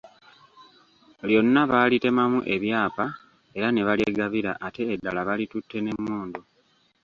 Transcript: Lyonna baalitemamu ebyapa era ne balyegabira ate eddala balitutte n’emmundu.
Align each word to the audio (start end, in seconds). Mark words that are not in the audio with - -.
Lyonna 1.27 1.61
baalitemamu 1.71 2.39
ebyapa 2.55 3.05
era 3.57 3.67
ne 3.71 3.81
balyegabira 3.87 4.51
ate 4.67 4.83
eddala 4.93 5.21
balitutte 5.27 5.77
n’emmundu. 5.81 6.41